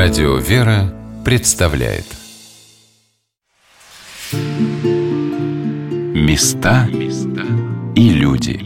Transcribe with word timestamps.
Радио 0.00 0.36
«Вера» 0.36 0.94
представляет 1.24 2.04
Места 6.14 6.88
и 7.96 8.10
люди 8.10 8.60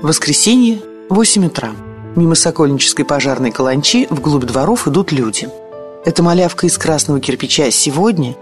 Воскресенье, 0.00 0.80
8 1.10 1.44
утра. 1.44 1.72
Мимо 2.16 2.34
Сокольнической 2.34 3.04
пожарной 3.04 3.50
каланчи 3.50 4.06
вглубь 4.08 4.44
дворов 4.44 4.88
идут 4.88 5.12
люди. 5.12 5.50
Эта 6.06 6.22
малявка 6.22 6.66
из 6.66 6.78
красного 6.78 7.20
кирпича 7.20 7.70
сегодня, 7.70 8.34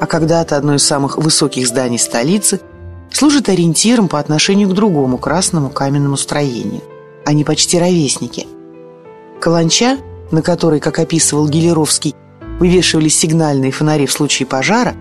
а 0.00 0.06
когда-то 0.06 0.58
одно 0.58 0.74
из 0.74 0.84
самых 0.84 1.16
высоких 1.16 1.66
зданий 1.66 1.98
столицы– 1.98 2.60
служит 3.12 3.48
ориентиром 3.48 4.08
по 4.08 4.18
отношению 4.18 4.68
к 4.68 4.74
другому 4.74 5.18
красному 5.18 5.70
каменному 5.70 6.16
строению. 6.16 6.82
Они 7.24 7.44
почти 7.44 7.78
ровесники. 7.78 8.46
Каланча, 9.40 9.98
на 10.30 10.42
которой, 10.42 10.80
как 10.80 10.98
описывал 10.98 11.48
Гелеровский, 11.48 12.14
вывешивались 12.58 13.18
сигнальные 13.18 13.72
фонари 13.72 14.06
в 14.06 14.12
случае 14.12 14.46
пожара, 14.46 14.94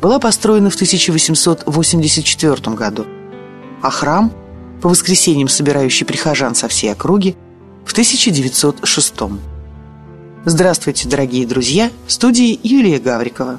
была 0.00 0.18
построена 0.18 0.70
в 0.70 0.74
1884 0.74 2.74
году, 2.74 3.06
а 3.82 3.90
храм, 3.90 4.32
по 4.80 4.88
воскресеньям 4.88 5.48
собирающий 5.48 6.06
прихожан 6.06 6.54
со 6.54 6.68
всей 6.68 6.92
округи, 6.92 7.36
в 7.84 7.92
1906. 7.92 9.14
Здравствуйте, 10.44 11.08
дорогие 11.08 11.46
друзья! 11.46 11.90
В 12.06 12.12
студии 12.12 12.58
Юлия 12.62 12.98
Гаврикова. 12.98 13.58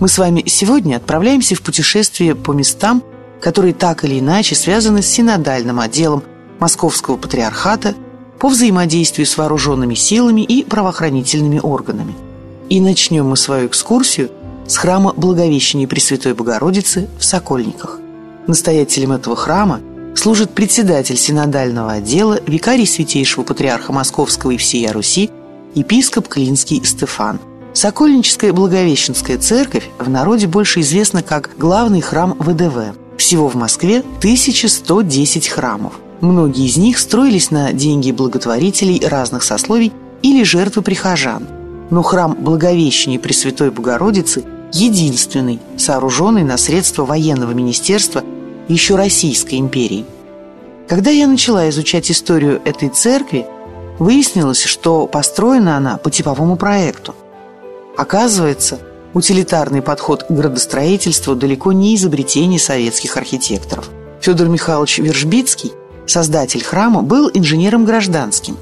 Мы 0.00 0.08
с 0.08 0.18
вами 0.18 0.44
сегодня 0.46 0.96
отправляемся 0.96 1.54
в 1.54 1.62
путешествие 1.62 2.34
по 2.34 2.52
местам, 2.52 3.02
которые 3.44 3.74
так 3.74 4.06
или 4.06 4.20
иначе 4.20 4.54
связаны 4.54 5.02
с 5.02 5.06
синодальным 5.06 5.78
отделом 5.78 6.22
Московского 6.60 7.18
патриархата 7.18 7.94
по 8.38 8.48
взаимодействию 8.48 9.26
с 9.26 9.36
вооруженными 9.36 9.94
силами 9.94 10.40
и 10.40 10.64
правоохранительными 10.64 11.60
органами. 11.62 12.14
И 12.70 12.80
начнем 12.80 13.26
мы 13.26 13.36
свою 13.36 13.66
экскурсию 13.66 14.30
с 14.66 14.78
храма 14.78 15.12
Благовещения 15.14 15.86
Пресвятой 15.86 16.32
Богородицы 16.32 17.06
в 17.18 17.24
Сокольниках. 17.26 18.00
Настоятелем 18.46 19.12
этого 19.12 19.36
храма 19.36 19.80
служит 20.14 20.52
председатель 20.52 21.18
синодального 21.18 21.92
отдела, 21.92 22.40
викарий 22.46 22.86
святейшего 22.86 23.44
патриарха 23.44 23.92
Московского 23.92 24.52
и 24.52 24.56
всея 24.56 24.90
Руси, 24.90 25.28
епископ 25.74 26.28
Клинский 26.28 26.82
Стефан. 26.82 27.40
Сокольническая 27.74 28.54
Благовещенская 28.54 29.36
церковь 29.36 29.90
в 29.98 30.08
народе 30.08 30.46
больше 30.46 30.80
известна 30.80 31.22
как 31.22 31.50
главный 31.58 32.00
храм 32.00 32.34
ВДВ– 32.38 32.96
всего 33.24 33.48
в 33.48 33.54
Москве 33.54 34.00
1110 34.18 35.48
храмов. 35.48 35.94
Многие 36.20 36.66
из 36.66 36.76
них 36.76 36.98
строились 36.98 37.50
на 37.50 37.72
деньги 37.72 38.12
благотворителей 38.12 39.00
разных 39.06 39.42
сословий 39.42 39.94
или 40.20 40.42
жертвы 40.42 40.82
прихожан. 40.82 41.46
Но 41.88 42.02
храм 42.02 42.36
Благовещения 42.38 43.18
Пресвятой 43.18 43.70
Богородицы 43.70 44.44
единственный, 44.72 45.58
сооруженный 45.78 46.42
на 46.42 46.58
средства 46.58 47.06
военного 47.06 47.52
министерства 47.52 48.22
еще 48.68 48.94
Российской 48.94 49.54
империи. 49.54 50.04
Когда 50.86 51.10
я 51.10 51.26
начала 51.26 51.66
изучать 51.70 52.10
историю 52.10 52.60
этой 52.66 52.90
церкви, 52.90 53.46
выяснилось, 53.98 54.64
что 54.64 55.06
построена 55.06 55.78
она 55.78 55.96
по 55.96 56.10
типовому 56.10 56.56
проекту. 56.56 57.14
Оказывается, 57.96 58.80
Утилитарный 59.14 59.80
подход 59.80 60.24
к 60.24 60.30
градостроительству 60.30 61.36
далеко 61.36 61.70
не 61.70 61.94
изобретение 61.94 62.58
советских 62.58 63.16
архитекторов. 63.16 63.88
Федор 64.20 64.48
Михайлович 64.48 64.98
Вержбицкий, 64.98 65.72
создатель 66.04 66.64
храма, 66.64 67.02
был 67.02 67.30
инженером 67.32 67.84
гражданским. 67.84 68.56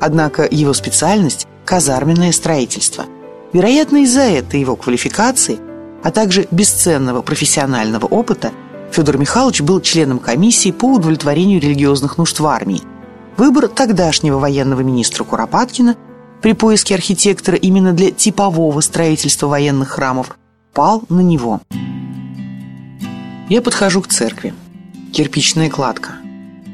Однако 0.00 0.46
его 0.48 0.74
специальность– 0.74 1.46
казарменное 1.64 2.32
строительство. 2.32 3.06
Вероятно, 3.54 4.02
из-за 4.02 4.22
этой 4.22 4.60
его 4.60 4.76
квалификации, 4.76 5.58
а 6.02 6.10
также 6.10 6.46
бесценного 6.50 7.22
профессионального 7.22 8.04
опыта, 8.04 8.52
Федор 8.92 9.16
Михайлович 9.16 9.62
был 9.62 9.80
членом 9.80 10.18
комиссии 10.18 10.70
по 10.70 10.84
удовлетворению 10.92 11.62
религиозных 11.62 12.18
нужд 12.18 12.38
в 12.40 12.46
армии. 12.46 12.82
Выбор 13.38 13.68
тогдашнего 13.68 14.38
военного 14.38 14.82
министра 14.82 15.24
Куропаткина– 15.24 15.96
при 16.44 16.52
поиске 16.52 16.94
архитектора 16.94 17.56
именно 17.56 17.94
для 17.94 18.10
типового 18.10 18.78
строительства 18.82 19.46
военных 19.46 19.88
храмов 19.88 20.36
пал 20.74 21.02
на 21.08 21.20
него. 21.20 21.62
Я 23.48 23.62
подхожу 23.62 24.02
к 24.02 24.08
церкви. 24.08 24.52
Кирпичная 25.10 25.70
кладка. 25.70 26.16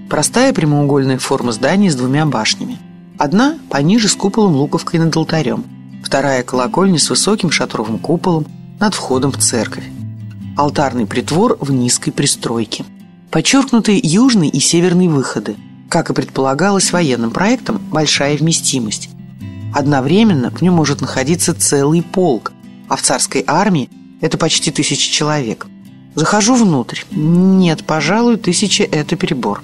Простая 0.08 0.52
прямоугольная 0.52 1.18
форма 1.18 1.52
здания 1.52 1.88
с 1.88 1.94
двумя 1.94 2.26
башнями. 2.26 2.78
Одна 3.16 3.60
пониже 3.68 4.08
с 4.08 4.16
куполом 4.16 4.56
луковкой 4.56 4.98
над 4.98 5.16
алтарем. 5.16 5.64
Вторая 6.02 6.42
колокольня 6.42 6.98
с 6.98 7.08
высоким 7.08 7.52
шатровым 7.52 8.00
куполом 8.00 8.46
над 8.80 8.94
входом 8.94 9.30
в 9.30 9.38
церковь. 9.38 9.84
Алтарный 10.56 11.06
притвор 11.06 11.56
в 11.60 11.70
низкой 11.70 12.10
пристройке. 12.10 12.84
Подчеркнуты 13.30 14.00
южный 14.02 14.48
и 14.48 14.58
северный 14.58 15.06
выходы. 15.06 15.54
Как 15.88 16.10
и 16.10 16.12
предполагалось 16.12 16.90
военным 16.90 17.30
проектом, 17.30 17.80
большая 17.92 18.36
вместимость. 18.36 19.10
Одновременно 19.72 20.50
в 20.50 20.62
нем 20.62 20.74
может 20.74 21.00
находиться 21.00 21.54
целый 21.54 22.02
полк, 22.02 22.52
а 22.88 22.96
в 22.96 23.02
царской 23.02 23.44
армии 23.46 23.88
это 24.20 24.36
почти 24.36 24.70
тысяча 24.70 25.10
человек. 25.10 25.66
Захожу 26.14 26.54
внутрь. 26.56 27.00
Нет, 27.12 27.84
пожалуй, 27.84 28.36
тысяча– 28.36 28.82
это 28.90 29.16
перебор. 29.16 29.62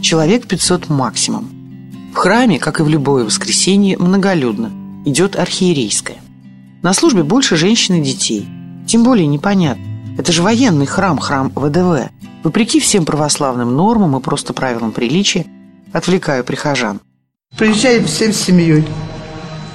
Человек 0.00 0.46
500 0.46 0.88
максимум. 0.88 1.50
В 2.14 2.16
храме, 2.16 2.58
как 2.58 2.80
и 2.80 2.82
в 2.82 2.88
любое 2.88 3.24
воскресенье, 3.24 3.98
многолюдно. 3.98 4.72
Идет 5.04 5.36
архиерейская. 5.36 6.16
На 6.82 6.94
службе 6.94 7.22
больше 7.22 7.56
женщин 7.56 7.96
и 7.96 8.02
детей. 8.02 8.48
Тем 8.86 9.04
более 9.04 9.26
непонятно. 9.26 9.84
Это 10.18 10.32
же 10.32 10.42
военный 10.42 10.86
храм, 10.86 11.18
храм 11.18 11.52
ВДВ. 11.54 12.10
Вопреки 12.42 12.80
всем 12.80 13.04
православным 13.04 13.76
нормам 13.76 14.16
и 14.16 14.22
просто 14.22 14.54
правилам 14.54 14.92
приличия, 14.92 15.46
отвлекаю 15.92 16.42
прихожан. 16.42 17.00
Приезжаем 17.56 18.06
всем 18.06 18.32
семьей. 18.32 18.84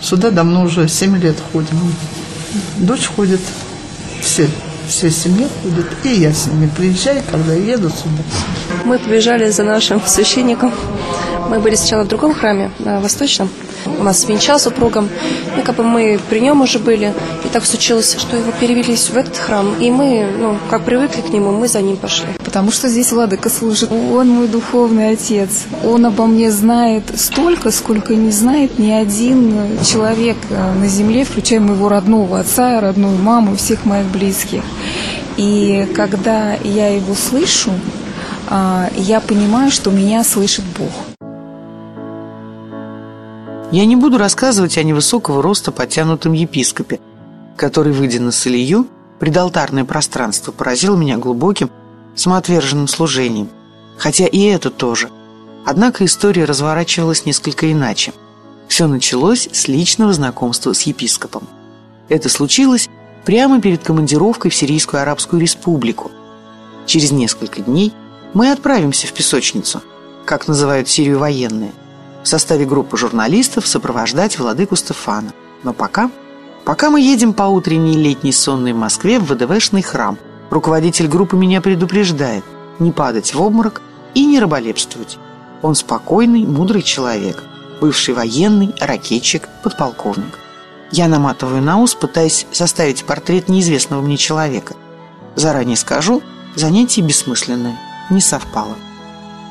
Сюда 0.01 0.31
давно 0.31 0.63
уже 0.63 0.88
7 0.88 1.17
лет 1.22 1.38
ходим. 1.51 1.94
Дочь 2.78 3.07
ходит, 3.07 3.39
все, 4.22 4.47
все 4.88 5.12
семья 5.12 5.47
ходит, 5.62 5.85
и 6.03 6.09
я 6.09 6.34
с 6.34 6.47
ними 6.47 6.69
приезжаю, 6.75 7.22
когда 7.29 7.53
еду 7.53 7.89
сюда. 7.89 8.23
Мы 8.84 8.97
побежали 9.00 9.50
за 9.50 9.63
нашим 9.63 10.01
священником. 10.06 10.73
Мы 11.51 11.59
были 11.59 11.75
сначала 11.75 12.03
в 12.03 12.07
другом 12.07 12.34
храме, 12.34 12.72
на 12.79 13.01
Восточном. 13.01 13.50
У 14.00 14.03
нас 14.03 14.23
венчал 14.23 14.57
супругом. 14.57 15.09
И 15.57 15.62
как 15.63 15.75
бы 15.75 15.84
мы 15.84 16.17
при 16.29 16.39
нем 16.39 16.62
уже 16.62 16.79
были. 16.79 17.13
И 17.44 17.50
так 17.50 17.66
случилось, 17.66 18.16
что 18.17 18.38
его 18.38 18.53
перевелись 18.57 19.09
в 19.09 19.17
этот 19.17 19.35
храм. 19.35 19.75
И 19.81 19.91
мы, 19.91 20.29
ну, 20.40 20.57
как 20.69 20.84
привыкли 20.84 21.19
к 21.19 21.28
нему, 21.28 21.51
мы 21.51 21.67
за 21.67 21.81
ним 21.81 21.97
пошли. 21.97 22.29
Потому 22.45 22.72
что 22.72 22.88
здесь 22.88 23.11
Владыка 23.11 23.50
служит. 23.50 23.91
Он 23.91 24.29
мой 24.29 24.47
духовный 24.47 25.09
отец. 25.09 25.63
Он 25.84 26.06
обо 26.06 26.25
мне 26.25 26.51
знает 26.51 27.03
столько, 27.19 27.72
сколько 27.72 28.16
не 28.16 28.31
знает 28.31 28.79
ни 28.79 28.90
один 28.90 29.78
человек 29.84 30.38
э, 30.51 30.73
на 30.73 30.88
земле, 30.88 31.25
включая 31.25 31.59
моего 31.59 31.90
родного 31.90 32.40
отца, 32.40 32.79
родную 32.79 33.17
маму, 33.17 33.57
всех 33.57 33.84
моих 33.84 34.06
близких. 34.06 34.63
И 35.35 35.85
когда 35.97 36.53
я 36.63 36.95
его 36.95 37.13
слышу, 37.13 37.72
а, 38.47 38.90
я 38.95 39.19
понимаю, 39.19 39.69
что 39.69 39.91
меня 39.91 40.23
слышит 40.23 40.63
Бог. 40.78 40.91
Я 43.72 43.86
не 43.86 43.96
буду 43.96 44.18
рассказывать 44.18 44.78
о 44.78 44.84
невысокого 44.84 45.42
роста 45.42 45.72
подтянутом 45.72 46.34
епископе, 46.34 47.00
который, 47.56 47.94
выйдя 47.94 48.20
на 48.20 48.32
Солию, 48.32 48.86
предалтарное 49.18 49.86
пространство 49.86 50.52
поразил 50.52 50.97
меня 50.97 51.18
глубоким, 51.18 51.70
самоотверженным 52.16 52.90
служением. 52.90 53.50
Хотя 53.97 54.28
и 54.28 54.41
это 54.41 54.72
тоже. 54.72 55.09
Однако 55.66 56.03
история 56.03 56.44
разворачивалась 56.44 57.26
несколько 57.26 57.72
иначе. 57.72 58.12
Все 58.68 58.88
началось 58.88 59.47
с 59.53 59.70
личного 59.70 60.12
знакомства 60.12 60.74
с 60.74 60.82
епископом. 60.82 61.47
Это 62.09 62.28
случилось 62.28 62.90
прямо 63.24 63.62
перед 63.62 63.84
командировкой 63.84 64.52
в 64.52 64.56
Сирийскую 64.56 65.02
Арабскую 65.02 65.41
Республику. 65.41 66.12
Через 66.85 67.12
несколько 67.12 67.62
дней 67.62 67.94
мы 68.34 68.52
отправимся 68.52 69.08
в 69.08 69.14
песочницу, 69.14 69.82
как 70.26 70.50
называют 70.50 70.90
Сирию 70.90 71.20
военные, 71.20 71.72
в 72.23 72.28
составе 72.28 72.66
группы 72.66 72.97
журналистов 72.97 73.68
сопровождать 73.68 74.38
владыку 74.38 74.76
Стефана. 74.76 75.34
Но 75.64 75.73
пока... 75.73 76.09
Пока 76.64 76.91
мы 76.91 77.02
едем 77.02 77.34
по 77.34 77.44
утренней 77.44 77.97
летней 77.97 78.32
сонной 78.32 78.73
Москве 78.73 79.20
в 79.20 79.26
ВДВшный 79.26 79.82
храм, 79.82 80.20
руководитель 80.52 81.08
группы 81.08 81.35
меня 81.35 81.59
предупреждает 81.59 82.44
не 82.78 82.91
падать 82.91 83.34
в 83.34 83.41
обморок 83.41 83.82
и 84.14 84.26
не 84.26 84.40
раболепствовать. 84.40 85.18
Он 85.62 85.76
спокойный, 85.76 86.46
мудрый 86.46 86.82
человек, 86.82 87.44
бывший 87.79 88.14
военный, 88.14 88.74
ракетчик, 88.79 89.47
подполковник. 89.64 90.40
Я 90.91 91.08
наматываю 91.08 91.62
на 91.62 91.78
ус, 91.79 91.96
пытаясь 91.96 92.46
составить 92.52 93.06
портрет 93.06 93.47
неизвестного 93.47 94.02
мне 94.02 94.17
человека. 94.17 94.76
Заранее 95.35 95.78
скажу, 95.78 96.22
занятие 96.56 97.02
бессмысленное. 97.02 97.79
не 98.09 98.20
совпало. 98.20 98.76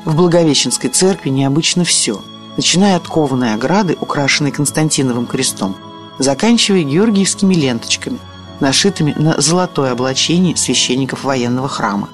В 0.05 0.15
Благовещенской 0.15 0.89
церкви 0.89 1.29
необычно 1.29 1.83
все, 1.83 2.21
начиная 2.57 2.97
от 2.97 3.07
кованой 3.07 3.53
ограды, 3.53 3.97
украшенной 3.99 4.51
Константиновым 4.51 5.25
крестом, 5.25 5.75
заканчивая 6.19 6.83
георгиевскими 6.83 7.53
ленточками, 7.53 8.19
нашитыми 8.59 9.13
на 9.17 9.39
золотое 9.41 9.91
облачение 9.91 10.55
священников 10.55 11.23
военного 11.23 11.67
храма. 11.67 12.09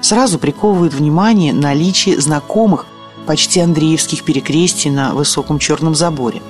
Сразу 0.00 0.38
приковывает 0.38 0.94
внимание 0.94 1.52
наличие 1.52 2.20
знакомых, 2.20 2.86
почти 3.26 3.60
андреевских 3.60 4.22
перекрестий 4.22 4.90
на 4.90 5.14
высоком 5.14 5.58
черном 5.58 5.94
заборе. 5.94 6.42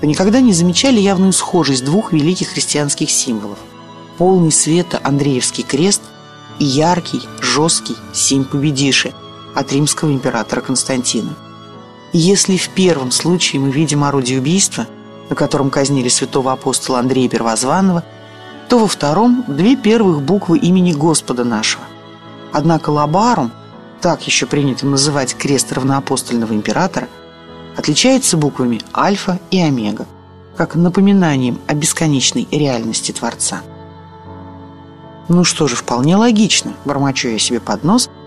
Вы 0.00 0.06
никогда 0.06 0.40
не 0.40 0.52
замечали 0.52 1.00
явную 1.00 1.32
схожесть 1.32 1.84
двух 1.84 2.12
великих 2.12 2.48
христианских 2.48 3.10
символов? 3.10 3.58
Полный 4.16 4.50
света 4.50 5.00
Андреевский 5.04 5.64
крест 5.64 6.02
и 6.58 6.64
яркий, 6.64 7.20
жесткий 7.40 7.96
Сим 8.12 8.44
Победиши– 8.44 9.12
от 9.58 9.72
римского 9.72 10.12
императора 10.12 10.60
Константина. 10.60 11.34
Если 12.12 12.56
в 12.56 12.70
первом 12.70 13.10
случае 13.10 13.60
мы 13.60 13.70
видим 13.70 14.04
орудие 14.04 14.38
убийства, 14.38 14.86
на 15.28 15.36
котором 15.36 15.70
казнили 15.70 16.08
святого 16.08 16.52
апостола 16.52 17.00
Андрея 17.00 17.28
Первозванного, 17.28 18.02
то 18.68 18.78
во 18.78 18.86
втором– 18.86 19.44
две 19.48 19.76
первых 19.76 20.22
буквы 20.22 20.58
имени 20.58 20.92
Господа 20.92 21.44
нашего. 21.44 21.84
Однако 22.52 22.90
лабарум, 22.90 23.52
так 24.00 24.22
еще 24.26 24.46
принято 24.46 24.86
называть 24.86 25.34
крест 25.34 25.72
равноапостольного 25.72 26.52
императора, 26.52 27.08
отличается 27.76 28.36
буквами 28.36 28.80
альфа 28.94 29.38
и 29.50 29.60
омега, 29.60 30.06
как 30.56 30.74
напоминанием 30.74 31.58
о 31.66 31.74
бесконечной 31.74 32.48
реальности 32.50 33.12
Творца. 33.12 33.62
Ну 35.28 35.44
что 35.44 35.68
же, 35.68 35.76
вполне 35.76 36.16
логично, 36.16 36.72
бормочу 36.84 37.28
я 37.28 37.38
себе 37.38 37.60
под 37.60 37.84
нос– 37.84 38.08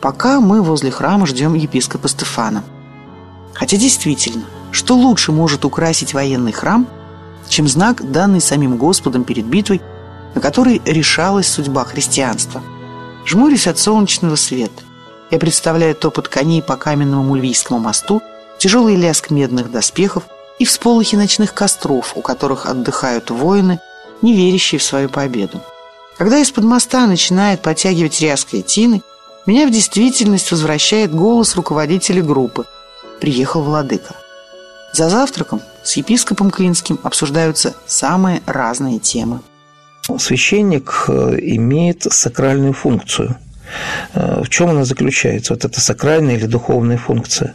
пока 0.00 0.40
мы 0.40 0.62
возле 0.62 0.90
храма 0.90 1.26
ждем 1.26 1.54
епископа 1.54 2.08
Стефана. 2.08 2.62
Хотя 3.58 3.78
действительно, 3.78 4.44
что 4.70 4.94
лучше 4.94 5.32
может 5.32 5.64
украсить 5.64 6.12
военный 6.12 6.52
храм, 6.52 6.86
чем 7.48 7.66
знак, 7.66 8.10
данный 8.10 8.42
самим 8.42 8.76
Господом 8.76 9.24
перед 9.24 9.46
битвой, 9.46 9.80
на 10.34 10.40
которой 10.42 10.82
решалась 10.84 11.48
судьба 11.48 11.84
христианства. 11.84 12.62
Жмурюсь 13.24 13.66
от 13.66 13.78
солнечного 13.78 14.36
света. 14.36 14.82
Я 15.30 15.38
представляю 15.38 15.94
топот 15.94 16.28
коней 16.28 16.62
по 16.62 16.76
каменному 16.76 17.22
Мульвийскому 17.22 17.80
мосту, 17.80 18.20
тяжелый 18.58 18.94
лязг 18.94 19.30
медных 19.30 19.70
доспехов 19.70 20.24
и 20.58 20.66
всполохи 20.66 21.16
ночных 21.16 21.54
костров, 21.54 22.12
у 22.14 22.20
которых 22.20 22.66
отдыхают 22.66 23.30
воины, 23.30 23.80
не 24.20 24.34
верящие 24.34 24.78
в 24.78 24.84
свою 24.84 25.08
победу. 25.08 25.62
Когда 26.18 26.38
из-под 26.38 26.64
моста 26.64 27.06
начинает 27.06 27.62
подтягивать 27.62 28.20
ряской 28.20 28.60
тины, 28.60 29.02
меня 29.46 29.66
в 29.66 29.70
действительность 29.70 30.50
возвращает 30.50 31.14
голос 31.14 31.56
руководителя 31.56 32.22
группы. 32.22 32.66
Приехал 33.20 33.62
владыка. 33.62 34.14
За 34.92 35.08
завтраком 35.08 35.60
с 35.82 35.96
епископом 35.96 36.50
Клинским 36.50 36.98
обсуждаются 37.02 37.74
самые 37.86 38.42
разные 38.46 38.98
темы. 38.98 39.40
Священник 40.18 41.04
э, 41.08 41.36
имеет 41.40 42.04
сакральную 42.04 42.72
функцию. 42.72 43.36
Э, 44.14 44.42
в 44.42 44.48
чем 44.48 44.70
она 44.70 44.84
заключается? 44.84 45.54
Вот 45.54 45.64
эта 45.64 45.80
сакральная 45.80 46.36
или 46.36 46.46
духовная 46.46 46.96
функция. 46.96 47.54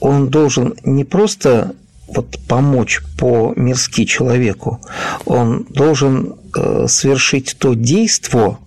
Он 0.00 0.28
должен 0.28 0.74
не 0.84 1.04
просто 1.04 1.74
вот 2.08 2.38
помочь 2.48 3.00
по-мирски 3.18 4.04
человеку, 4.04 4.80
он 5.24 5.66
должен 5.70 6.36
э, 6.54 6.86
совершить 6.88 7.56
то 7.58 7.74
действие, 7.74 8.58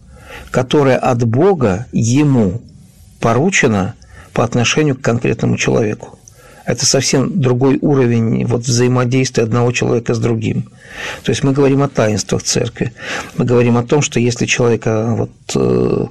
которое 0.51 0.97
от 0.97 1.23
Бога 1.23 1.85
ему 1.91 2.61
поручено 3.19 3.95
по 4.33 4.43
отношению 4.43 4.95
к 4.95 5.01
конкретному 5.01 5.57
человеку. 5.57 6.17
Это 6.67 6.85
совсем 6.85 7.39
другой 7.41 7.79
уровень 7.81 8.45
вот, 8.45 8.61
взаимодействия 8.61 9.43
одного 9.43 9.71
человека 9.71 10.13
с 10.13 10.19
другим. 10.19 10.69
То 11.23 11.31
есть 11.31 11.43
мы 11.43 11.53
говорим 11.53 11.81
о 11.81 11.87
таинствах 11.87 12.43
церкви. 12.43 12.93
Мы 13.37 13.45
говорим 13.45 13.77
о 13.77 13.83
том, 13.83 14.01
что 14.01 14.19
если 14.19 14.45
человека 14.45 15.15
вот, 15.17 15.31
э, 15.55 16.05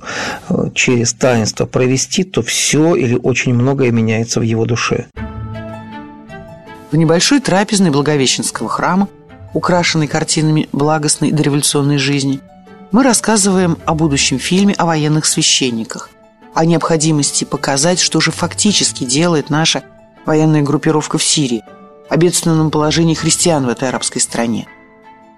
через 0.75 1.13
таинство 1.13 1.67
провести, 1.67 2.25
то 2.25 2.43
все 2.43 2.97
или 2.97 3.17
очень 3.23 3.55
многое 3.55 3.91
меняется 3.91 4.41
в 4.41 4.43
его 4.43 4.65
душе. 4.65 5.07
В 6.91 6.97
небольшой 6.97 7.41
трапезной 7.41 7.91
Благовещенского 7.91 8.69
храма, 8.69 9.09
украшенной 9.55 10.09
картинами 10.09 10.69
благостной 10.73 11.31
дореволюционной 11.31 11.99
жизни– 11.99 12.41
мы 12.93 13.03
рассказываем 13.03 13.79
о 13.85 13.95
будущем 13.95 14.39
фильме 14.39 14.73
о 14.75 14.87
военных 14.87 15.27
священниках, 15.27 16.09
о 16.55 16.65
необходимости 16.65 17.45
показать, 17.45 18.01
что 18.01 18.21
же 18.21 18.31
фактически 18.31 19.05
делает 19.05 19.51
наша 19.51 19.83
военная 20.27 20.63
группировка 20.63 21.19
в 21.19 21.25
Сирии, 21.25 21.65
о 22.09 22.17
бедственном 22.17 22.71
положении 22.71 23.15
христиан 23.15 23.65
в 23.65 23.69
этой 23.69 23.89
арабской 23.89 24.21
стране. 24.21 24.67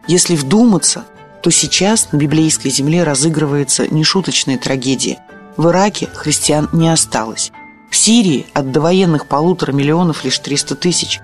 Если 0.06 0.34
вдуматься, 0.34 1.04
то 1.42 1.50
сейчас 1.50 2.12
на 2.12 2.16
библейской 2.16 2.70
земле 2.70 3.04
разыгрывается 3.04 3.86
нешуточная 3.92 4.58
трагедия. 4.58 5.18
В 5.56 5.68
Ираке 5.68 6.08
христиан 6.14 6.68
не 6.72 6.88
осталось. 6.88 7.52
В 7.90 7.96
Сирии 7.96 8.46
от 8.54 8.72
довоенных 8.72 9.26
полутора 9.26 9.72
миллионов 9.72 10.24
лишь 10.24 10.38
300 10.38 10.74
тысяч. 10.74 11.20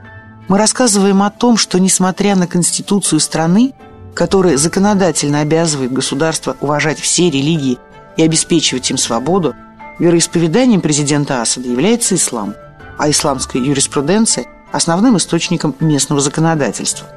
Мы 0.49 0.59
рассказываем 0.59 1.23
о 1.23 1.31
том, 1.31 1.57
что, 1.57 1.79
несмотря 1.79 2.37
на 2.37 2.47
конституцию 2.47 3.21
страны, 3.21 3.73
который 4.15 4.57
законодательно 4.57 5.41
обязывает 5.41 5.93
государство 5.93 6.57
уважать 6.61 7.01
все 7.01 7.31
религии 7.31 7.79
и 8.17 8.23
обеспечивать 8.23 8.91
им 8.91 8.97
свободу, 8.97 9.55
вероисповеданием 9.99 10.81
президента 10.81 11.43
Асада 11.43 11.69
является 11.69 12.15
ислам, 12.15 12.55
а 12.99 13.11
исламская 13.11 13.63
юриспруденция– 13.63 14.47
основным 14.73 15.17
источником 15.17 15.75
местного 15.81 16.21
законодательства. 16.21 17.09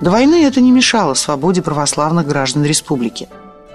До 0.00 0.10
войны 0.10 0.44
это 0.44 0.60
не 0.60 0.70
мешало 0.70 1.14
свободе 1.14 1.62
православных 1.62 2.26
граждан 2.26 2.64
республики. 2.64 3.28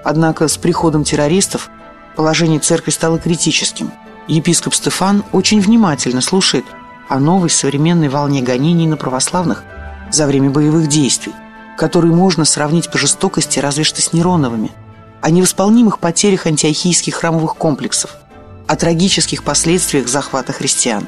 Однако 0.03 0.47
с 0.47 0.57
приходом 0.57 1.03
террористов 1.03 1.69
положение 2.15 2.59
церкви 2.59 2.91
стало 2.91 3.19
критическим. 3.19 3.91
Епископ 4.27 4.73
Стефан 4.73 5.23
очень 5.31 5.61
внимательно 5.61 6.21
слушает 6.21 6.65
о 7.09 7.19
новой 7.19 7.49
современной 7.49 8.09
волне 8.09 8.41
гонений 8.41 8.87
на 8.87 8.97
православных 8.97 9.63
за 10.11 10.25
время 10.25 10.49
боевых 10.49 10.87
действий, 10.87 11.33
которые 11.77 12.13
можно 12.13 12.45
сравнить 12.45 12.89
по 12.91 12.97
жестокости 12.97 13.59
разве 13.59 13.83
что 13.83 14.01
с 14.01 14.13
Нероновыми, 14.13 14.71
о 15.21 15.29
невосполнимых 15.29 15.99
потерях 15.99 16.45
антиохийских 16.47 17.15
храмовых 17.15 17.55
комплексов, 17.55 18.15
о 18.67 18.75
трагических 18.75 19.43
последствиях 19.43 20.07
захвата 20.07 20.53
христиан. 20.53 21.07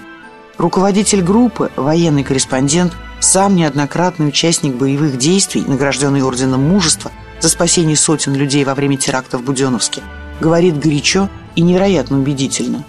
Руководитель 0.57 1.21
группы, 1.21 1.69
военный 1.75 2.23
корреспондент, 2.23 2.93
сам 3.19 3.55
неоднократный 3.55 4.27
участник 4.27 4.73
боевых 4.73 5.17
действий, 5.17 5.63
награжденный 5.65 6.23
Орденом 6.23 6.67
Мужества 6.67 7.11
за 7.39 7.49
спасение 7.49 7.95
сотен 7.95 8.33
людей 8.33 8.65
во 8.65 8.73
время 8.73 8.97
теракта 8.97 9.37
в 9.37 9.43
Буденовске, 9.43 10.01
говорит 10.41 10.79
горячо 10.79 11.29
и 11.55 11.61
невероятно 11.61 12.17
убедительно. 12.17 12.83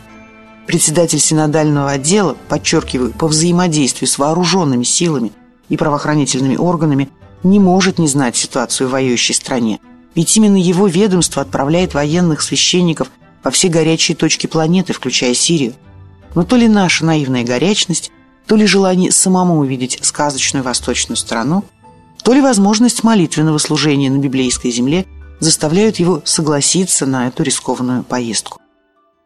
Председатель 0.66 1.18
синодального 1.18 1.90
отдела, 1.90 2.37
подчеркиваю, 2.48 3.12
по 3.12 3.26
взаимодействию 3.26 4.08
с 4.08 4.18
вооруженными 4.18 4.84
силами 4.84 5.32
и 5.68 5.76
правоохранительными 5.76 6.56
органами 6.56 7.10
не 7.42 7.60
может 7.60 7.98
не 7.98 8.08
знать 8.08 8.37
ситуацию 8.37 8.88
в 8.88 8.92
воюющей 8.92 9.34
стране. 9.34 9.78
Ведь 10.14 10.34
именно 10.37 10.56
его 10.56 10.87
ведомство 10.87 11.42
отправляет 11.42 11.92
военных 11.92 12.40
священников 12.40 13.10
во 13.44 13.50
все 13.50 13.68
горячие 13.68 14.16
точки 14.16 14.46
планеты, 14.46 14.94
включая 14.94 15.34
Сирию. 15.34 15.75
Но 16.38 16.45
то 16.45 16.54
ли 16.54 16.68
наша 16.68 17.04
наивная 17.04 17.42
горячность, 17.42 18.12
то 18.47 18.54
ли 18.54 18.64
желание 18.64 19.11
самому 19.11 19.59
увидеть 19.59 19.99
сказочную 20.02 20.62
восточную 20.62 21.16
страну, 21.16 21.64
то 22.23 22.33
ли 22.33 22.40
возможность 22.40 23.02
молитвенного 23.02 23.59
служения 23.59 24.09
на 24.09 24.18
библейской 24.18 24.71
земле 24.71 25.04
заставляют 25.40 25.97
его 25.97 26.23
согласиться 26.25 27.07
на 27.07 27.26
эту 27.26 27.42
рискованную 27.42 28.04
поездку. 28.04 28.61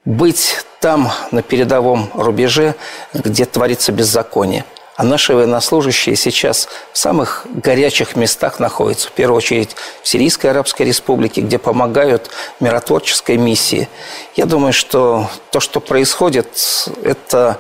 Быть 0.07 0.65
там, 0.81 1.11
на 1.33 1.43
передовом 1.43 2.09
рубеже, 2.15 2.77
где 3.13 3.45
творится 3.45 3.93
беззаконие– 3.93 4.65
а 4.97 5.05
наши 5.05 5.35
военнослужащие 5.35 6.17
сейчас 6.17 6.69
в 6.93 6.99
самых 6.99 7.47
горячих 7.51 8.15
местах 8.17 8.61
находятся. 8.61 9.09
В 9.09 9.13
первую 9.13 9.39
очередь 9.39 9.75
в 10.03 10.09
Сирийской 10.09 10.49
Арабской 10.49 10.83
Республике, 10.83 11.41
где 11.41 11.59
помогают 11.59 12.31
миротворческой 12.61 13.37
миссии. 13.39 13.89
Я 14.37 14.47
думаю, 14.47 14.73
что 14.73 15.31
то, 15.51 15.61
что 15.61 15.81
происходит, 15.81 16.89
это 17.03 17.59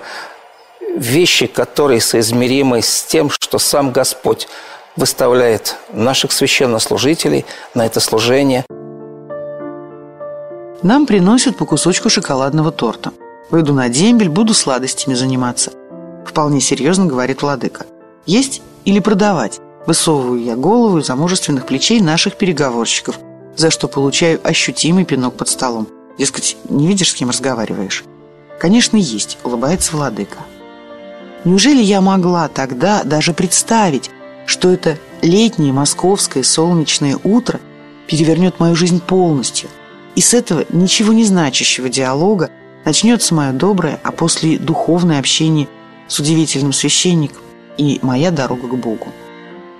вещи, 0.94 1.46
которые 1.46 2.00
соизмеримы 2.00 2.82
с 2.82 3.02
тем, 3.02 3.30
что 3.30 3.58
сам 3.58 3.92
Господь 3.92 4.46
выставляет 4.96 5.76
наших 5.90 6.32
священнослужителей 6.32 7.46
на 7.74 7.86
это 7.86 8.00
служение. 8.00 8.66
Нам 10.82 11.06
приносят 11.06 11.56
по 11.56 11.64
кусочку 11.64 12.10
шоколадного 12.10 12.72
торта. 12.72 13.12
Выйду 13.50 13.72
на 13.72 13.88
дембель, 13.88 14.28
буду 14.28 14.52
сладостями 14.52 15.14
заниматься. 15.14 15.72
Вполне 16.26 16.60
серьезно 16.60 17.06
говорит 17.06 17.42
владыка. 17.42 17.86
Есть 18.26 18.62
или 18.84 19.00
продавать? 19.00 19.60
Высовываю 19.86 20.42
я 20.42 20.54
голову 20.54 20.98
из-за 20.98 21.16
мужественных 21.16 21.66
плечей 21.66 22.00
наших 22.00 22.36
переговорщиков, 22.36 23.18
за 23.56 23.70
что 23.70 23.88
получаю 23.88 24.40
ощутимый 24.44 25.04
пинок 25.04 25.34
под 25.34 25.48
столом. 25.48 25.88
Дескать, 26.18 26.56
не 26.68 26.86
видишь, 26.86 27.10
с 27.10 27.14
кем 27.14 27.30
разговариваешь? 27.30 28.04
Конечно, 28.60 28.96
есть, 28.96 29.38
улыбается 29.42 29.96
владыка. 29.96 30.38
Неужели 31.44 31.82
я 31.82 32.00
могла 32.00 32.48
тогда 32.48 33.02
даже 33.02 33.34
представить, 33.34 34.10
что 34.46 34.70
это 34.70 34.98
летнее 35.20 35.72
московское 35.72 36.44
солнечное 36.44 37.18
утро 37.24 37.60
перевернет 38.06 38.60
мою 38.60 38.76
жизнь 38.76 39.00
полностью, 39.00 39.68
и 40.14 40.20
с 40.20 40.34
этого 40.34 40.64
ничего 40.70 41.12
не 41.12 41.24
значащего 41.24 41.88
диалога 41.88 42.50
начнется 42.84 43.34
мое 43.34 43.52
доброе, 43.52 43.98
а 44.04 44.12
после 44.12 44.58
духовное 44.58 45.18
общение 45.18 45.68
с 46.12 46.18
удивительным 46.20 46.74
священником 46.74 47.40
и 47.78 47.98
моя 48.02 48.30
дорога 48.30 48.68
к 48.68 48.76
Богу. 48.76 49.08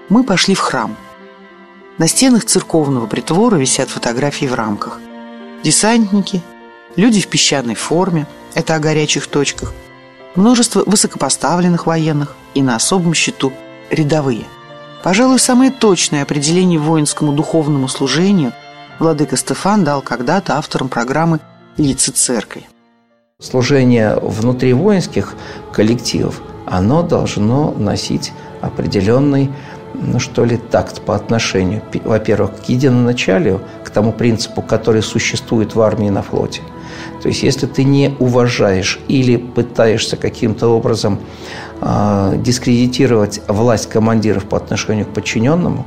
Мы 0.08 0.24
пошли 0.24 0.54
в 0.54 0.60
храм. 0.60 0.96
На 1.98 2.08
стенах 2.08 2.46
церковного 2.46 3.06
притвора 3.06 3.56
висят 3.56 3.90
фотографии 3.90 4.46
в 4.46 4.54
рамках. 4.54 4.98
Десантники, 5.62 6.40
люди 6.96 7.20
в 7.20 7.28
песчаной 7.28 7.74
форме, 7.74 8.26
это 8.54 8.74
о 8.74 8.78
горячих 8.78 9.26
точках, 9.26 9.74
множество 10.34 10.82
высокопоставленных 10.86 11.84
военных 11.84 12.34
и 12.54 12.62
на 12.62 12.76
особом 12.76 13.12
счету 13.12 13.52
рядовые. 13.90 14.46
Пожалуй, 15.02 15.38
самое 15.38 15.70
точное 15.70 16.22
определение 16.22 16.78
воинскому 16.78 17.34
духовному 17.34 17.88
служению 17.88 18.54
владыка 18.98 19.36
Стефан 19.36 19.84
дал 19.84 20.00
когда-то 20.00 20.56
авторам 20.56 20.88
программы 20.88 21.40
«Лица 21.76 22.10
церкви». 22.10 22.71
Служение 23.42 24.16
внутри 24.22 24.72
воинских 24.72 25.34
коллективов, 25.72 26.40
оно 26.64 27.02
должно 27.02 27.72
носить 27.72 28.32
определенный 28.60 29.50
ну 29.94 30.18
что 30.18 30.44
ли, 30.44 30.56
такт 30.56 31.02
по 31.02 31.14
отношению, 31.14 31.82
во-первых, 32.04 32.62
к 32.62 32.68
единоначалию, 32.68 33.60
к 33.84 33.90
тому 33.90 34.12
принципу, 34.12 34.62
который 34.62 35.02
существует 35.02 35.74
в 35.74 35.80
армии 35.80 36.06
и 36.06 36.10
на 36.10 36.22
флоте. 36.22 36.62
То 37.22 37.28
есть, 37.28 37.42
если 37.42 37.66
ты 37.66 37.84
не 37.84 38.14
уважаешь 38.18 39.00
или 39.08 39.36
пытаешься 39.36 40.16
каким-то 40.16 40.68
образом 40.68 41.20
э, 41.80 42.34
дискредитировать 42.38 43.40
власть 43.48 43.88
командиров 43.88 44.44
по 44.44 44.56
отношению 44.56 45.06
к 45.06 45.10
подчиненному, 45.10 45.86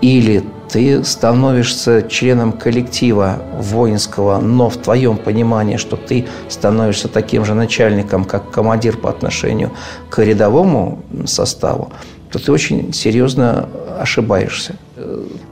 или 0.00 0.44
ты 0.68 1.02
становишься 1.04 2.02
членом 2.02 2.52
коллектива 2.52 3.38
воинского, 3.58 4.38
но 4.38 4.70
в 4.70 4.76
твоем 4.76 5.16
понимании, 5.16 5.76
что 5.76 5.96
ты 5.96 6.26
становишься 6.48 7.08
таким 7.08 7.44
же 7.44 7.54
начальником, 7.54 8.24
как 8.24 8.50
командир 8.50 8.96
по 8.96 9.10
отношению 9.10 9.70
к 10.08 10.22
рядовому 10.22 11.02
составу, 11.26 11.92
то 12.30 12.38
ты 12.38 12.52
очень 12.52 12.92
серьезно 12.92 13.68
ошибаешься. 13.98 14.76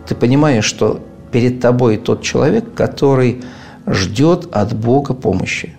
Ты 0.06 0.14
понимаешь, 0.14 0.64
что 0.64 1.00
перед 1.32 1.60
тобой 1.60 1.96
тот 1.96 2.22
человек, 2.22 2.74
который 2.74 3.42
ждет 3.86 4.48
от 4.52 4.74
Бога 4.74 5.14
помощи, 5.14 5.74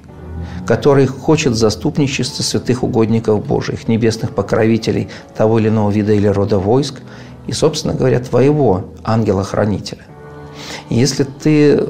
который 0.67 1.07
хочет 1.07 1.55
заступничества 1.55 2.43
святых 2.43 2.83
угодников 2.83 3.45
Божьих, 3.45 3.87
небесных 3.87 4.35
покровителей 4.35 5.07
того 5.35 5.59
или 5.59 5.69
иного 5.69 5.89
вида 5.89 6.13
или 6.13 6.27
рода 6.27 6.59
войск, 6.59 7.01
и, 7.49 7.51
собственно 7.51 7.95
говоря, 7.95 8.19
твоего 8.19 8.91
ангела-хранителя. 9.03 10.03
Если 10.91 11.23
ты 11.23 11.83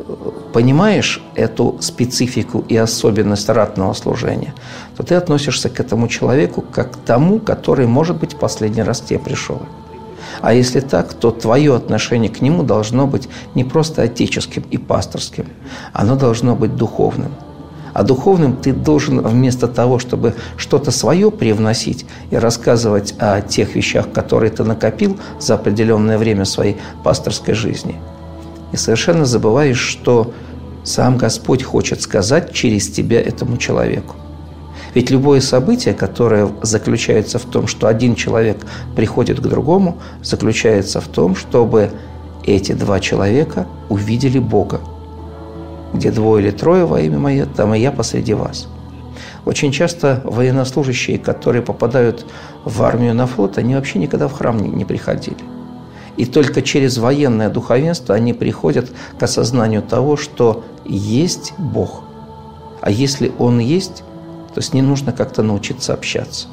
понимаешь 0.54 1.22
эту 1.36 1.76
специфику 1.82 2.64
и 2.70 2.78
особенность 2.78 3.50
ратного 3.50 3.92
служения, 3.92 4.54
то 4.96 5.04
ты 5.04 5.16
относишься 5.16 5.70
к 5.70 5.82
этому 5.82 6.08
человеку 6.08 6.62
как 6.62 6.94
к 6.94 6.98
тому, 6.98 7.40
который, 7.40 7.88
может 7.88 8.18
быть, 8.18 8.38
последний 8.38 8.84
раз 8.84 9.02
тебе 9.02 9.20
пришел. 9.20 9.62
А 10.40 10.54
если 10.54 10.80
так, 10.80 11.14
то 11.14 11.32
твое 11.32 11.76
отношение 11.76 12.32
к 12.32 12.40
нему 12.40 12.64
должно 12.64 13.06
быть 13.06 13.28
не 13.54 13.66
просто 13.66 14.04
отеческим 14.04 14.64
и 14.72 14.78
пасторским, 14.78 15.48
оно 15.92 16.16
должно 16.16 16.56
быть 16.56 16.78
духовным. 16.78 17.34
А 17.94 18.04
духовным 18.04 18.56
ты 18.56 18.74
должен 18.74 19.22
вместо 19.22 19.68
того, 19.68 20.00
чтобы 20.00 20.36
что-то 20.58 20.92
свое 20.92 21.32
привносить 21.32 22.06
и 22.32 22.36
рассказывать 22.36 23.16
о 23.20 23.42
тех 23.42 23.76
вещах, 23.76 24.12
которые 24.12 24.52
ты 24.52 24.64
накопил 24.64 25.18
за 25.40 25.56
определенное 25.56 26.18
время 26.18 26.46
своей 26.46 26.78
пасторской 27.04 27.54
жизни– 27.54 27.96
и 28.72 28.78
совершенно 28.78 29.26
забываешь, 29.26 29.80
что 29.80 30.34
сам 30.84 31.18
Господь 31.18 31.64
хочет 31.64 32.02
сказать 32.02 32.54
через 32.54 32.90
тебя 32.90 33.22
этому 33.22 33.58
человеку. 33.58 34.16
Ведь 34.96 35.12
любое 35.12 35.40
событие, 35.40 35.94
которое 35.94 36.50
заключается 36.62 37.38
в 37.38 37.46
том, 37.46 37.68
что 37.68 37.88
один 37.88 38.16
человек 38.16 38.58
приходит 38.96 39.40
к 39.40 39.48
другому, 39.48 40.00
заключается 40.24 41.00
в 41.00 41.08
том, 41.08 41.36
чтобы 41.36 41.92
эти 42.44 42.72
два 42.72 43.00
человека 43.00 43.68
увидели 43.90 44.40
Бога. 44.40 44.80
Где 45.94 46.12
двое 46.12 46.44
или 46.44 46.52
трое 46.52 46.86
во 46.86 47.02
имя 47.02 47.20
Мое, 47.20 47.46
там 47.46 47.74
и 47.74 47.80
я 47.80 47.92
посреди 47.92 48.34
вас. 48.34 48.68
Очень 49.46 49.72
часто 49.72 50.22
военнослужащие, 50.24 51.18
которые 51.18 51.62
попадают 51.62 52.26
в 52.66 52.84
армию 52.84 53.16
на 53.16 53.26
флот, 53.26 53.58
они 53.58 53.76
вообще 53.76 54.00
никогда 54.00 54.28
в 54.28 54.34
храм 54.34 54.58
не 54.58 54.86
приходили. 54.86 55.38
И 56.18 56.26
только 56.26 56.62
через 56.62 56.98
военное 56.98 57.50
духовенство 57.50 58.14
они 58.14 58.34
приходят 58.34 58.92
к 59.18 59.24
осознанию 59.24 59.82
того, 59.82 60.18
что 60.18 60.66
есть 60.86 61.54
Бог. 61.58 62.04
А 62.82 62.92
если 62.92 63.32
Он 63.40 63.60
есть, 63.60 64.04
то 64.54 64.62
с 64.62 64.74
Ним 64.74 64.90
нужно 64.90 65.14
как-то 65.14 65.44
научиться 65.44 65.94
общаться. 65.94 66.48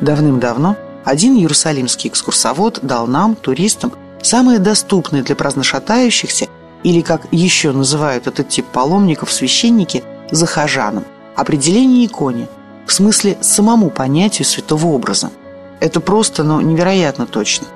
Давным-давно 0.00 0.76
один 1.04 1.36
иерусалимский 1.36 2.10
экскурсовод 2.10 2.80
дал 2.82 3.06
нам, 3.06 3.34
туристам, 3.34 3.92
самое 4.22 4.58
доступное 4.58 5.22
для 5.22 5.36
праздношатающихся, 5.36 6.48
или, 6.82 7.00
как 7.00 7.26
еще 7.30 7.72
называют 7.72 8.26
этот 8.26 8.48
тип 8.48 8.66
паломников 8.66 9.32
священники, 9.32 10.02
захожанам, 10.30 11.04
определение 11.36 12.06
иконе, 12.06 12.48
в 12.86 12.92
смысле 12.92 13.38
самому 13.40 13.90
понятию 13.90 14.46
святого 14.46 14.86
образа– 14.86 15.30
это 15.82 15.98
просто, 15.98 16.44
но 16.44 16.60
невероятно 16.60 17.26
точно. 17.26 17.66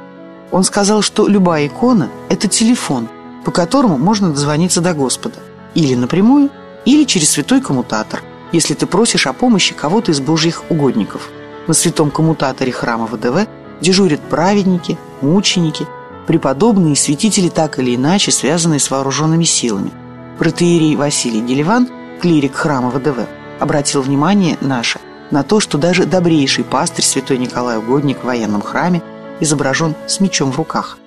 Он 0.52 0.62
сказал, 0.62 1.02
что 1.02 1.26
любая 1.26 1.66
икона– 1.66 2.08
это 2.28 2.46
телефон, 2.46 3.08
по 3.44 3.50
которому 3.50 3.98
можно 3.98 4.30
дозвониться 4.30 4.80
до 4.80 4.94
Господа. 4.94 5.40
Или 5.74 5.96
напрямую, 5.96 6.50
или 6.84 7.02
через 7.02 7.30
святой 7.30 7.60
коммутатор, 7.60 8.22
если 8.52 8.74
ты 8.74 8.86
просишь 8.86 9.26
о 9.26 9.32
помощи 9.32 9.74
кого-то 9.74 10.12
из 10.12 10.20
божьих 10.20 10.62
угодников. 10.68 11.30
На 11.66 11.74
святом 11.74 12.12
коммутаторе 12.12 12.70
храма 12.70 13.06
ВДВ 13.06 13.48
дежурят 13.80 14.20
праведники, 14.20 14.96
мученики, 15.20 15.84
преподобные 16.26 16.92
и 16.92 16.96
святители, 16.96 17.48
так 17.48 17.78
или 17.78 17.94
иначе 17.96 18.30
связанные 18.30 18.80
с 18.80 18.90
вооруженными 18.90 19.44
силами. 19.44 19.92
Протеерей 20.38 20.96
Василий 20.96 21.40
Гелеван, 21.40 21.88
клирик 22.20 22.54
храма 22.54 22.90
ВДВ, 22.90 23.26
обратил 23.60 24.02
внимание 24.02 24.58
наше 24.60 25.00
на 25.30 25.42
то, 25.42 25.60
что 25.60 25.78
даже 25.78 26.04
добрейший 26.04 26.64
пастырь 26.64 27.04
святой 27.04 27.38
Николай 27.38 27.78
Угодник 27.78 28.20
в 28.20 28.26
военном 28.26 28.62
храме 28.62 29.02
изображен 29.40 29.94
с 30.06 30.20
мечом 30.20 30.52
в 30.52 30.56
руках. 30.56 30.98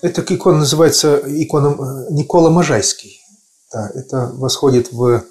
Эта 0.00 0.22
икона 0.34 0.58
называется 0.58 1.22
иконом 1.26 1.80
э, 1.80 2.06
Никола 2.10 2.50
Можайский. 2.50 3.20
Да, 3.72 3.88
это 3.94 4.32
восходит 4.34 4.92
в 4.92 5.22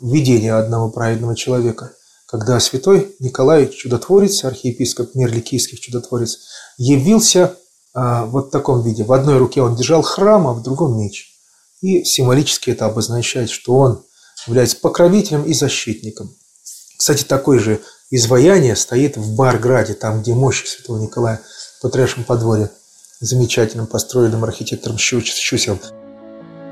видение 0.00 0.54
одного 0.54 0.90
праведного 0.90 1.34
человека, 1.34 1.92
когда 2.26 2.60
святой 2.60 3.14
Николай 3.18 3.68
Чудотворец, 3.68 4.44
архиепископ 4.44 5.14
Мерликийских 5.14 5.80
Чудотворец, 5.80 6.38
явился 6.78 7.56
вот 7.94 8.48
в 8.48 8.50
таком 8.50 8.82
виде. 8.82 9.04
В 9.04 9.12
одной 9.12 9.38
руке 9.38 9.62
он 9.62 9.76
держал 9.76 10.02
храм, 10.02 10.46
а 10.46 10.52
в 10.52 10.62
другом 10.62 10.98
меч. 10.98 11.32
И 11.80 12.04
символически 12.04 12.70
это 12.70 12.86
обозначает, 12.86 13.50
что 13.50 13.74
он 13.74 14.02
является 14.46 14.76
покровителем 14.76 15.44
и 15.44 15.52
защитником. 15.52 16.30
Кстати, 16.96 17.24
такое 17.24 17.58
же 17.58 17.80
изваяние 18.10 18.76
стоит 18.76 19.16
в 19.16 19.34
Барграде, 19.34 19.94
там, 19.94 20.22
где 20.22 20.34
мощи 20.34 20.66
святого 20.66 20.98
Николая 20.98 21.40
в 21.78 21.82
Патриаршем 21.82 22.24
подворье, 22.24 22.70
замечательным 23.20 23.86
построенным 23.86 24.44
архитектором 24.44 24.98
Щусевым. 24.98 25.80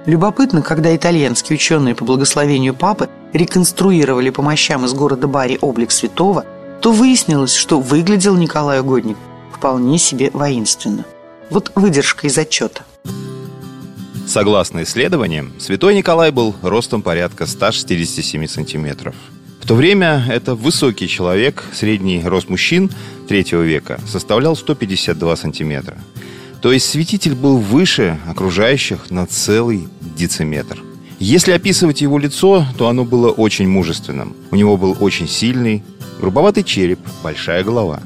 Любопытно, 0.06 0.62
когда 0.62 0.94
итальянские 0.96 1.56
ученые 1.56 1.94
по 1.94 2.04
благословению 2.04 2.74
папы 2.74 3.10
реконструировали 3.32 4.30
по 4.30 4.42
мощам 4.42 4.86
из 4.86 4.94
города 4.94 5.26
Бари 5.26 5.58
облик 5.60 5.90
святого, 5.90 6.44
то 6.80 6.92
выяснилось, 6.92 7.52
что 7.52 7.80
выглядел 7.80 8.36
Николай 8.36 8.80
Угодник 8.80 9.18
вполне 9.60 9.98
себе 9.98 10.30
воинственно. 10.32 11.04
Вот 11.50 11.70
выдержка 11.74 12.26
из 12.26 12.38
отчета. 12.38 12.82
Согласно 14.26 14.84
исследованиям, 14.84 15.52
святой 15.60 15.94
Николай 15.94 16.30
был 16.30 16.56
ростом 16.62 17.02
порядка 17.02 17.46
167 17.46 18.46
сантиметров– 18.46 19.14
в 19.60 19.66
то 19.66 19.74
время 19.76 20.24
это 20.28 20.54
высокий 20.54 21.06
человек, 21.06 21.62
средний 21.72 22.22
рост 22.24 22.48
мужчин 22.48 22.90
третьего 23.28 23.62
века 23.62 24.00
составлял 24.08 24.56
152 24.56 25.36
сантиметра. 25.36 25.96
То 26.60 26.72
есть 26.72 26.88
святитель 26.88 27.34
был 27.34 27.58
выше 27.58 28.18
окружающих 28.26 29.10
на 29.10 29.26
целый 29.26 29.86
дециметр. 30.00 30.78
Если 31.20 31.52
описывать 31.52 32.00
его 32.00 32.18
лицо, 32.18 32.66
то 32.78 32.88
оно 32.88 33.04
было 33.04 33.30
очень 33.30 33.68
мужественным. 33.68 34.34
У 34.50 34.56
него 34.56 34.76
был 34.76 34.96
очень 34.98 35.28
сильный, 35.28 35.84
грубоватый 36.18 36.64
череп, 36.64 36.98
большая 37.22 37.62
голова. 37.62 38.00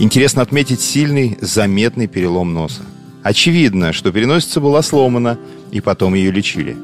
Интересно 0.00 0.42
отметить 0.42 0.80
сильный, 0.80 1.36
заметный 1.40 2.06
перелом 2.06 2.54
носа. 2.54 2.82
Очевидно, 3.24 3.92
что 3.92 4.12
переносица 4.12 4.60
была 4.60 4.80
сломана, 4.82 5.38
и 5.72 5.80
потом 5.80 6.14
ее 6.14 6.30
лечили. 6.30 6.76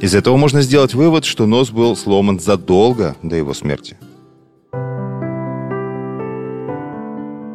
Из 0.00 0.14
этого 0.14 0.36
можно 0.36 0.62
сделать 0.62 0.94
вывод, 0.94 1.24
что 1.24 1.46
нос 1.46 1.70
был 1.70 1.96
сломан 1.96 2.38
задолго 2.38 3.16
до 3.22 3.34
его 3.36 3.54
смерти. 3.54 3.96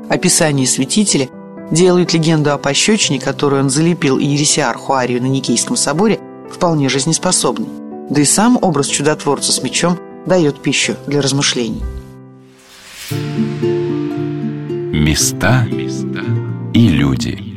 Описание 0.09 0.67
святителя 0.67 1.29
делают 1.71 2.13
легенду 2.13 2.51
о 2.51 2.57
пощечине, 2.57 3.19
которую 3.19 3.63
он 3.63 3.69
залепил 3.69 4.19
Иерисиарху 4.19 4.93
Арию 4.93 5.21
на 5.21 5.27
Никейском 5.27 5.75
соборе, 5.75 6.19
вполне 6.51 6.89
жизнеспособной. 6.89 7.69
Да 8.09 8.19
и 8.19 8.25
сам 8.25 8.57
образ 8.61 8.87
чудотворца 8.87 9.51
с 9.51 9.63
мечом 9.63 9.97
дает 10.25 10.61
пищу 10.61 10.95
для 11.07 11.21
размышлений. 11.21 11.83
Места 14.99 15.65
и 16.73 16.89
люди. 16.89 17.48